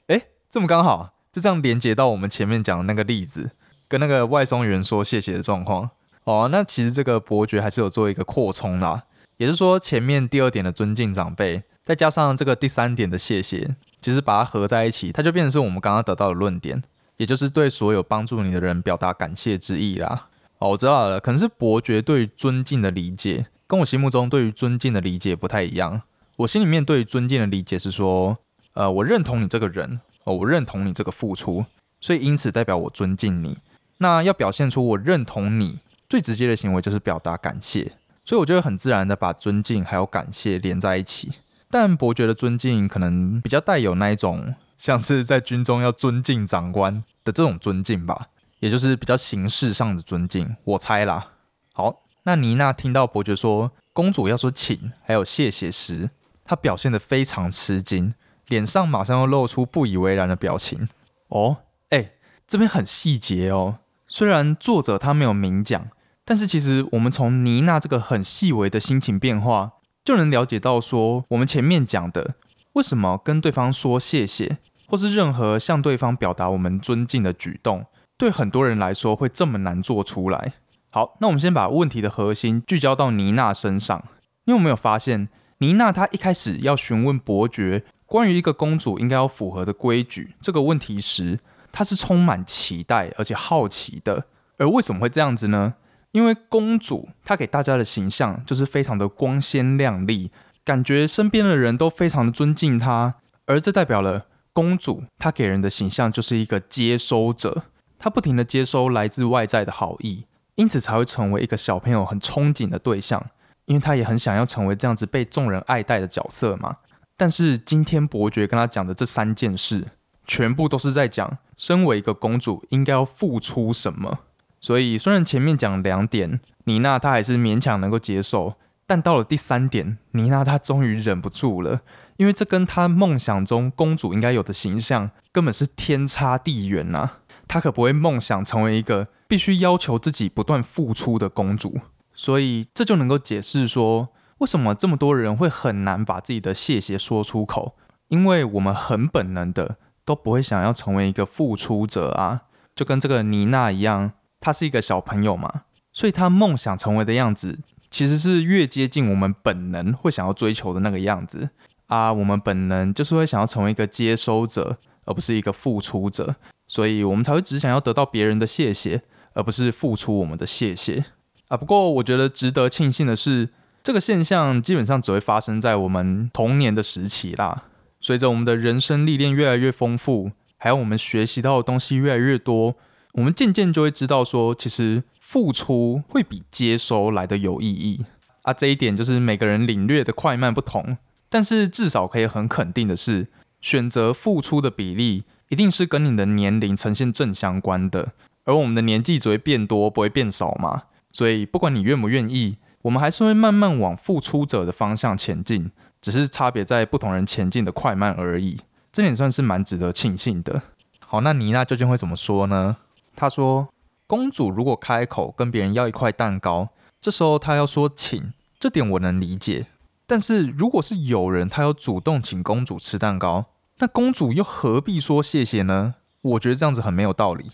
[0.08, 3.52] 哎，这么刚好，就这样连接到我们前面讲的那个例子，
[3.88, 5.88] 跟那个外送员说谢谢的状况。
[6.24, 9.04] 哦，那其实这个伯爵还是有做一个扩充啦，
[9.38, 16.82] 也是说前面第二点的尊敬长辈，再加上这个第三点的谢谢，其实把它合在一起，它就变成是我们刚刚得到的论点，
[17.16, 20.27] 也就是对所有帮助你的人表达感谢之意啦。
[20.58, 26.02] 哦，我知道了，可能是伯爵对尊敬的理解，跟我心目中对于尊敬的理解不太一样。
[26.36, 28.38] 我心里面对于尊敬的理解是说，
[28.74, 31.64] 呃，我认同你这个人，哦，我认同你这个付出，
[32.00, 33.58] 所以因此代表我尊敬你。
[33.98, 35.80] 那要表现出我认同你。
[36.08, 37.92] 最直接的行为就是表达感谢，
[38.24, 41.30] 所以我觉得很自然的把尊敬还有感谢连在一起。
[41.70, 48.28] 但伯爵的尊敬可能比较带有那一种像是在军中要尊敬长官的这种尊敬吧，
[48.60, 50.56] 也就是比较形式上的尊敬。
[50.64, 51.32] 我猜啦。
[51.72, 56.10] 好，那妮娜听到伯爵说公主要说请还有谢谢时，
[56.44, 58.14] 她表现得非常吃惊，
[58.46, 60.88] 脸上马上又露出不以为然的表情。
[61.28, 61.58] 哦，
[61.90, 62.12] 哎，
[62.46, 65.88] 这边很细节哦，虽然作者他没有明讲。
[66.24, 69.72] 但是其实我们从妮娜这个很细微的心情变化，
[70.04, 72.34] 就能了解到说，我们前面讲的
[72.74, 77.86] 为什么跟对方说谢谢，或是任何向对方表达我们尊敬的举动，
[78.18, 80.54] 对很多人来说会这么难做出来。
[80.90, 84.04] 好，那我们先把问题的核心聚焦到妮娜身上。
[84.44, 85.28] 你有没有发现，
[85.58, 91.38] 妮娜她一开始要询问伯爵关于一个公主应该要符合的规矩这个问题时，
[91.70, 94.24] 她是充满期待而且好奇的。
[94.56, 95.74] 而为什么会这样子呢？
[96.10, 100.32] 因为公主她给大家的形象就是非常的光鲜亮丽，
[100.64, 103.14] 感觉身边的人都非常的尊敬她，
[103.46, 107.64] 而这代表了公主她给人的形象就是一个接收者，
[107.98, 113.26] 他不停的接收来自外在的好意，因此才会成为一个小朋友很憧憬的对象，
[113.64, 116.76] 因为他也很想要成为这样子被众人爱戴的角色嘛。
[117.16, 119.88] 但是今天伯爵跟他讲的这三件事，
[120.24, 124.20] 全部都是在讲身为一个公主应该要付出什么。
[124.60, 128.54] 所以，虽然前面讲两点，妮娜她还是勉强能够接受，
[128.86, 131.80] 但到了第三点，妮娜她终于忍不住了，
[132.16, 137.10] 因为这跟她梦想中公主应该有的形象根本是天差地远呐！
[137.48, 141.80] 她可不会梦想成为一个必须要求自己不断付出的公主，
[142.14, 147.74] 所以这就能够解释说，为什么这么多人会很难把自己的谢谢说出口，
[148.08, 152.42] 因为我们很本能的都不会想要成为一个付出者啊，
[152.76, 154.12] 就跟这个妮娜一样。
[154.40, 157.58] 她是一个小朋友嘛，所以她梦想成为的样子，
[157.90, 161.50] 其实是越接近我们本能会想要追求的那个样子
[161.88, 162.12] 啊。
[162.12, 166.36] 我们本能就是会想要成为一个接收者，而不是一个付出者，
[166.68, 169.02] 所以我们才会只想要得到别人的谢谢，
[169.32, 171.06] 而不是付出我们的谢谢
[171.48, 171.56] 啊。
[171.56, 173.48] 不过我觉得值得庆幸的是，
[173.82, 177.64] 这个现象基本上只会发生在我们童年的时期啦。
[178.00, 182.76] 随着我们的人生历练越来越丰富，还有我们学习到的东西越来越多。
[183.14, 188.04] 我们渐渐就会知道，说其实付出会比接收来的有意义
[188.42, 188.52] 啊。
[188.52, 193.26] 这一点就是每个人领略的快慢不同，但是至少可以很肯定的是，
[193.60, 198.12] 选择付出的比例一定是跟你的年龄呈现正相关的。
[198.44, 200.84] 而我们的年纪只会变多，不会变少嘛。
[201.12, 208.60] 所以不管你愿不愿意，我们还是会慢慢往付出者的方向前进，只是差别在不同人前进的快慢而已。
[208.92, 210.62] 这点算是蛮值得庆幸的。
[211.00, 212.76] 好，那妮娜究竟会怎么说呢？
[213.16, 213.68] 她说
[214.06, 216.68] ：“公主如果开口跟别人要一块蛋糕，
[217.00, 219.66] 这时候她要说请，这点我能理解。
[220.06, 223.46] 但是如果是有人他要主动请公主吃蛋糕，
[223.78, 225.94] 那公主又何必说谢谢呢？
[226.22, 227.50] 我觉得这样子很没有道理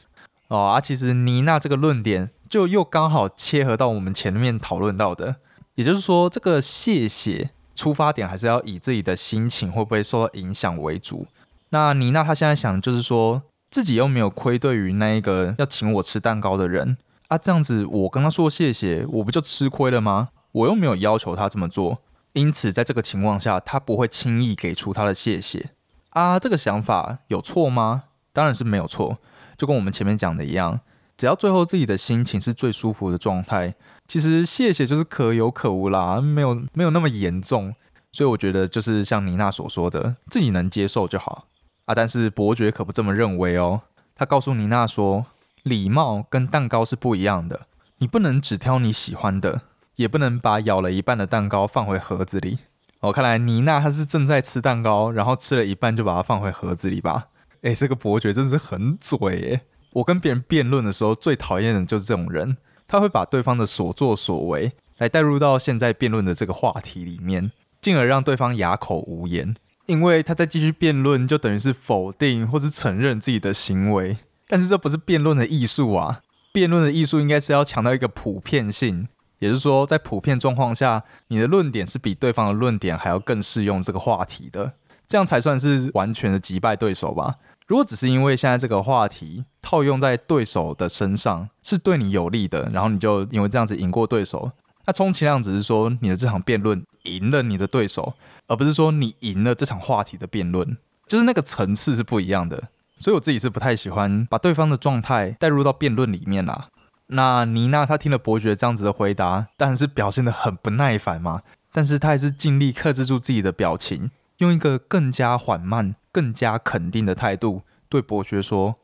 [0.48, 0.72] 哦。
[0.74, 5.36] 啊，其实妮娜这个论点就又刚好切合到我们前面讨论到的，
[5.74, 11.26] 也就是说，这个谢谢出发点还是要以自己的心情会不会受到影响为主。
[11.70, 13.42] 那妮娜她现在想就是说。”
[13.74, 20.28] 自己又没有亏对于那一个要请我吃蛋糕的人啊，这样子我跟他说谢谢，我不就吃亏了吗？
[20.52, 21.98] 我又没有要求他这么做，
[22.34, 25.70] 因此在这个情况下，他不会轻易给出他的谢谢
[26.14, 26.40] 啊。
[26.40, 28.04] 这个想法有错吗？
[28.32, 29.18] 当然是没有错，
[29.56, 30.80] 就跟我们前面讲的一样，
[31.16, 33.74] 只要最后自己的心情是最舒服的状态，
[34.08, 37.74] 其实谢谢就是可有可无啦，没有没有那么严重。
[38.10, 41.46] 所以我觉得就是像妮娜所说的，自己能接受就好。
[41.86, 41.94] 啊！
[41.94, 43.82] 但是伯爵可不这么认为哦。
[44.14, 45.26] 他告诉妮娜说
[45.64, 47.66] ：“礼貌跟蛋糕是不一样的，
[47.98, 49.62] 你不能只挑你喜欢的，
[49.96, 52.58] 也不能把咬了一半的蛋糕放回盒子里。”
[53.04, 57.26] 哦，看来妮娜她是正在吃蛋糕，然后吃了一半就把它放回盒子里吧。
[57.60, 59.60] 哎，这个伯爵真是很嘴诶！
[59.92, 62.56] 我跟别人辩论的时候，最讨厌的就是这种人，
[62.88, 69.54] 他会把对方的所作所为来带入到现在辩论的这个话题里面，进而让对方哑口无言。
[69.84, 74.16] 因为他在继续辩论，就等于是否定或是承认自己的行为。
[74.48, 76.22] 但是这不是辩论的艺术啊！
[76.54, 84.74] 辩论的艺术应该是要强调一个普遍性，也就是说，在普遍状况下，你的论点是比对方的论点还要更适用这个话题的，
[85.06, 87.36] 这样才算是完全的击败对手吧。
[87.66, 94.52] 如果只是因为现在这个话题套用在对手的身上是对你有利的，然后你就因为这样子赢过对手，
[94.86, 98.12] 那充其量只是说你的这场辩论赢了你的对手，
[98.48, 102.68] 而不是说你赢了这场话题的辩论，就是那个层次是不一样的。
[102.96, 106.68] 所以我自己是不太喜欢把对方的状态带入到辩论里面啦。
[107.14, 115.96] 那妮娜她听了伯爵这样子的回答，当然是表现的很不耐烦嘛，但是她还是尽力克制住自己的表情，用一个更加缓慢。
[116.14, 118.76] 更加肯定的态度对伯爵说：“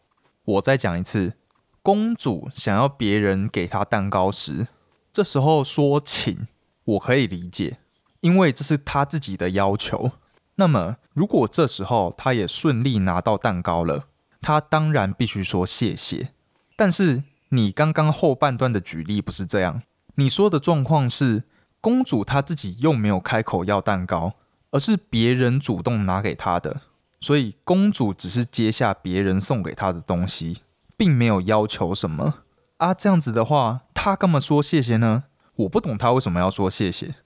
[0.44, 1.34] 我再讲一次，
[1.80, 4.66] 公主想要别人给她蛋糕时，
[5.12, 6.48] 这时候说请，
[6.82, 7.78] 我可以理解，
[8.18, 10.10] 因为这是她自己的要求。
[10.56, 14.06] 那么，如果这时候她也顺利拿到蛋糕了，
[14.42, 16.30] 她当然必须说谢谢。
[16.74, 19.82] 但是，你刚刚后半段的举例不是这样，
[20.14, 21.44] 你说的状况是
[21.80, 24.34] 公主她自己又没有开口要蛋糕，
[24.70, 26.82] 而是别人主动拿给她的。”
[27.20, 30.62] 所以公主只是接下别人送给她的东西，
[30.96, 32.34] 并没有要求什么
[32.78, 32.94] 啊。
[32.94, 35.24] 这样子的话，她干嘛说谢谢呢？
[35.56, 37.16] 我不懂她为什么要说谢谢。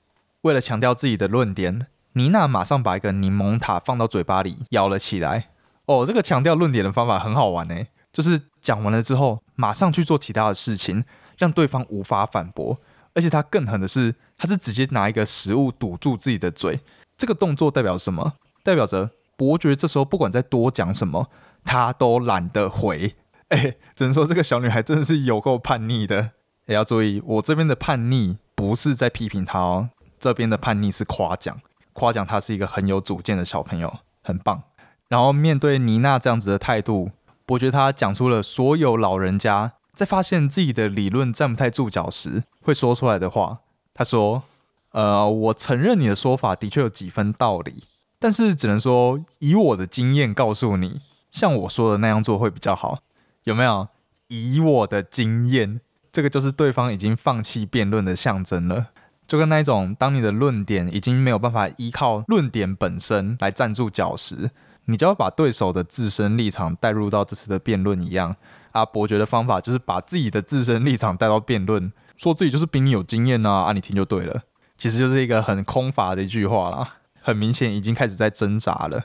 [0.41, 5.51] 为了强调自己的论点，妮娜马上把一个柠檬塔放到嘴巴里咬了起来。
[5.87, 11.05] 哦，这个强调论点的方法很好玩呢，就是讲完了之后，马上去做其他的事情，
[11.39, 12.79] 让对方无法反驳。
[13.15, 16.81] 而且他更狠的是，他是直接拿一个食物堵住自己的嘴。
[17.17, 18.33] 这个动作代表什么？
[18.65, 19.11] 代表着。
[19.37, 21.29] 伯爵这时候不管再多讲什么，
[21.65, 23.17] 他都懒得回。
[23.51, 26.31] 哎，只能说这个小女孩真的是有够叛逆的。
[26.67, 31.61] 也要注意，我这边的叛逆不是在批评她哦，这边的叛逆是夸奖，
[31.93, 34.63] 夸奖她是一个很有主见的小朋友，很棒。
[35.09, 37.11] 然后面对妮娜这样子的态度，
[37.47, 43.59] 伯爵他讲出了所有老人家在发现自己的理论站不太住脚时会说出来的话。
[43.93, 44.43] 他说
[44.93, 47.85] ：“呃，我承认你的说法的确有几分道理。”
[48.19, 53.01] 但是只能说，以我的经验告诉你，像我说的那样做会比较好，
[53.45, 53.89] 有没有？
[54.29, 55.81] 以我的经验，
[56.11, 58.87] 这个就是对方已经放弃辩论的象征了。
[59.27, 64.51] 就跟那一种，当你的论点已经没有办法依靠论点本身来站住脚时，
[64.87, 68.37] 你就要把对手的自身立场带入到这次的辩论一样。
[68.73, 74.43] 啊，伯爵的方法就是把自己的自身立场带到辩论，说自己就是比你有经验呐，啊，你听就对了。
[74.77, 76.97] 其实就是一个很空乏的一句话啦。
[77.23, 79.05] 很明显已经开始在挣扎了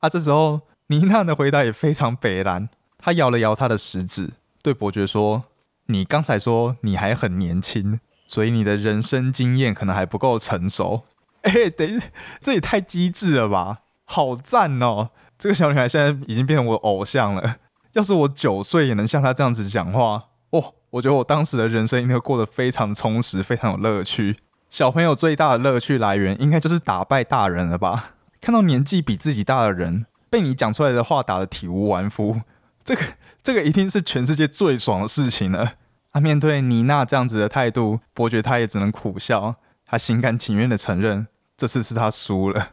[0.00, 0.08] 啊！
[0.08, 5.44] 这时候妮娜的回答也非常北然，她摇了摇她的食指，对伯爵说
[5.86, 11.04] ：“你刚才说你还很年轻，所以你的人生经验可能还不够成熟。”
[11.42, 12.02] 哎，等，
[12.40, 13.79] 这也太机智了吧！
[14.12, 15.10] 好赞哦！
[15.38, 17.58] 这个小女孩现在已经变成我偶像了。
[17.94, 24.38] 要是我九岁也能像她这样子讲话，哦，我觉得我当时的人生应该过得非常充实，非常有乐趣。
[24.68, 28.14] 小朋友最大的乐趣来源，应该就是打败大人了吧？
[28.42, 32.40] 看到年纪比自己大的人被你讲出来的话打得体无完肤，
[32.84, 33.02] 这个
[33.44, 35.74] 这个一定是全世界最爽的事情了。
[36.10, 39.54] 啊，面对妮娜这样子的态度，伯爵他也只能苦笑，
[39.86, 42.70] 他心甘情愿的承认这次是他输了。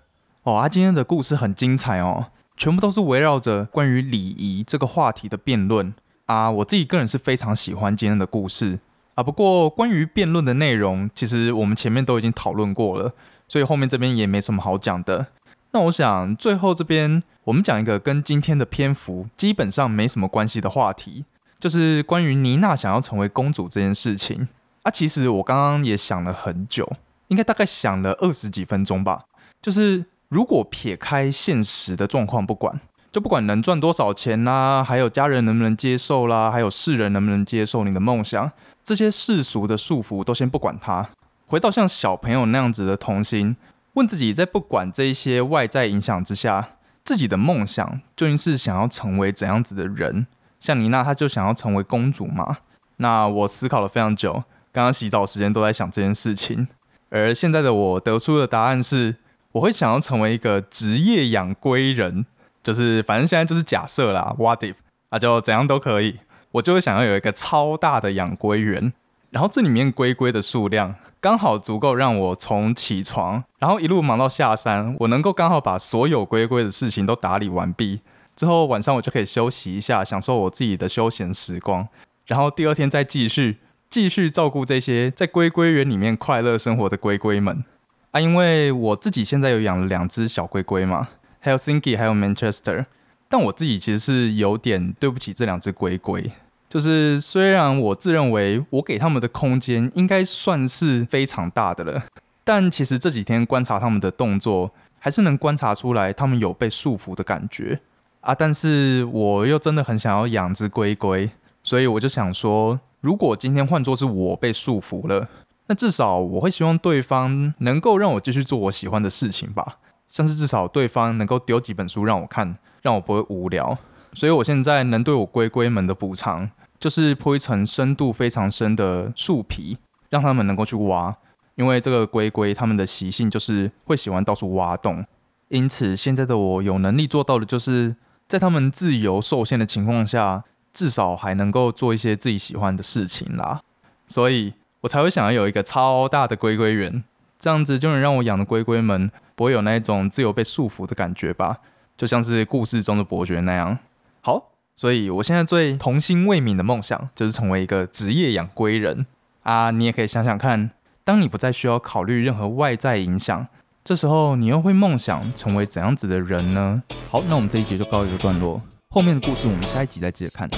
[0.47, 5.93] 哦，啊，今天的故事很精彩哦，全部都是围绕着关于礼仪这个话题的辩论
[6.25, 6.49] 啊。
[6.49, 8.79] 我自己个人是非常喜欢今天的故事。
[9.15, 13.11] 啊，不过关于辩论的内容，其实我们前面都已经讨论过了，
[13.49, 15.27] 所以后面这边也没什么好讲的。
[15.71, 21.25] 那我想最后这边我们讲一个跟今天的篇幅基本上没什么关系的话题，
[21.59, 24.47] 就是关于妮娜想要成为公主这件事情。
[24.83, 26.89] 啊，其实我刚刚也想了很久，
[27.27, 29.25] 应该大概想了二十几分钟吧。
[29.61, 32.79] 就是如果撇开现实的状况不管，
[33.11, 38.51] 就不管能赚多少钱啦，还有家人能不能接受啦，还有世人能不能接受你的梦想。
[38.83, 41.09] 这些世俗的束缚都先不管它，
[41.45, 43.55] 回到像小朋友那样子的童心，
[43.93, 46.69] 问自己，在不管这一些外在影响之下，
[47.03, 50.27] 自己的梦想究竟是想要成为怎样子的人？
[50.59, 52.57] 像妮娜，她就想要成为公主嘛？
[52.97, 56.67] 那我思考了非常久，刚刚洗澡时间都在想这件事情，
[57.09, 59.15] 而现在的我得出的答案是，
[59.57, 62.25] 我会想要成为一个职业养龟人，
[62.61, 64.75] 就是反正现在就是假设啦，what if
[65.09, 66.19] 啊，就怎样都可以。
[66.51, 68.93] 我就会想要有一个超大的养龟园，
[69.31, 78.01] 然后这里面龟龟的数量刚好足够让我从起床，然后一路忙到下山，我能够刚好把所有龟龟的事情都打理完毕。
[78.35, 81.87] 之后晚上我就可以休息一下，享受我自己的休闲时光，
[82.27, 83.57] 然后第二天再继续
[83.89, 87.63] 继续照顾这些在龟龟园里面快乐生活的龟龟们
[88.11, 88.19] 啊！
[88.19, 91.09] 因为我自己现在有养了两只小龟龟嘛
[91.43, 92.85] ，Helsinki 还有 Manchester，
[93.29, 96.31] 但我自己其实是有点对不起这两只龟龟，
[96.69, 102.03] 就是虽然我自认为我给他们的空间应该算是非常大的了，
[102.43, 107.79] 但其实这几天观察他们的动作，还是能观察出来他们有被束缚的感觉。
[108.21, 108.35] 啊！
[108.35, 111.29] 但是我又真的很想要养只龟龟，
[111.63, 115.29] 所以我就想说，如果今天换作是我被束缚了，
[115.67, 119.77] 那至少我会希望对方能够让我继续做我喜欢的事情吧，
[120.09, 123.77] 像是至少对方能够丢几本书让我看，让我不会无聊。
[124.13, 126.49] 所以我现在能对我龟龟们的补偿，
[126.79, 129.77] 就是铺一层深度非常深的树皮，
[130.09, 131.15] 让他们能够去挖，
[131.55, 135.05] 因为这个龟龟它们的习性就是会喜欢到处挖洞，
[135.49, 137.95] 因此现在的我有能力做到的就是。
[138.29, 140.43] 在他们自由受限的情况下，
[140.73, 143.61] 至少还能够做一些自己喜欢的事情啦，
[144.05, 144.53] 所以
[144.87, 147.03] 我才会想要有一个超大的龟龟园，
[147.37, 151.57] 这样子就能让我养的龟龟们不会有那一种自由被束缚的感觉吧，
[151.97, 153.77] 就像是故事中的伯爵那样。
[154.21, 159.05] 好，所以我现在最童心未泯的梦想就是成为一个职业养龟人
[159.43, 159.71] 啊！
[159.71, 160.71] 你也可以想想看，
[161.03, 163.47] 当你不再需要考虑任何外在影响。
[163.83, 166.81] 这时候你又会梦想成为怎样子的人呢？
[167.09, 168.57] 好，那我们这一集就告一个段落，
[168.89, 170.49] 后面的故事我们下一集再接着看。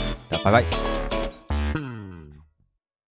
[0.43, 0.98] 拜拜。